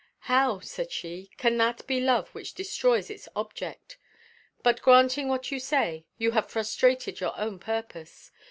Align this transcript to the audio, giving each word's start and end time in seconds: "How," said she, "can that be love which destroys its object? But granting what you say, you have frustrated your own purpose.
"How," 0.21 0.59
said 0.61 0.91
she, 0.91 1.29
"can 1.37 1.57
that 1.57 1.85
be 1.85 1.99
love 1.99 2.29
which 2.29 2.55
destroys 2.55 3.11
its 3.11 3.29
object? 3.35 3.99
But 4.63 4.81
granting 4.81 5.27
what 5.27 5.51
you 5.51 5.59
say, 5.59 6.05
you 6.17 6.31
have 6.31 6.49
frustrated 6.49 7.19
your 7.19 7.37
own 7.37 7.59
purpose. 7.59 8.31